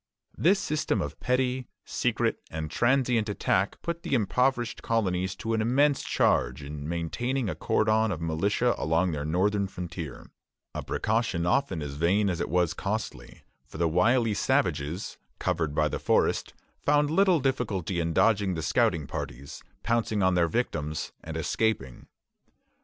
This 0.35 0.57
system 0.57 0.99
of 0.99 1.19
petty, 1.19 1.67
secret, 1.85 2.39
and 2.49 2.71
transient 2.71 3.29
attack 3.29 3.79
put 3.83 4.01
the 4.01 4.15
impoverished 4.15 4.81
colonies 4.81 5.35
to 5.35 5.53
an 5.53 5.61
immense 5.61 6.01
charge 6.01 6.63
in 6.63 6.89
maintaining 6.89 7.47
a 7.47 7.53
cordon 7.53 8.11
of 8.11 8.19
militia 8.19 8.73
along 8.79 9.11
their 9.11 9.25
northern 9.25 9.67
frontier, 9.67 10.31
a 10.73 10.81
precaution 10.81 11.45
often 11.45 11.83
as 11.83 11.93
vain 11.93 12.31
as 12.31 12.41
it 12.41 12.49
was 12.49 12.73
costly; 12.73 13.43
for 13.67 13.77
the 13.77 13.87
wily 13.87 14.33
savages, 14.33 15.19
covered 15.37 15.75
by 15.75 15.87
the 15.87 15.99
forest, 15.99 16.55
found 16.81 17.11
little 17.11 17.39
difficulty 17.39 17.99
in 17.99 18.11
dodging 18.11 18.55
the 18.55 18.63
scouting 18.63 19.05
parties, 19.05 19.61
pouncing 19.83 20.23
on 20.23 20.33
their 20.33 20.47
victims, 20.47 21.11
and 21.23 21.37
escaping. 21.37 22.07